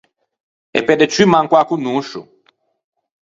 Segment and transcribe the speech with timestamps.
[0.77, 2.21] E pe de ciù manco â conoscio.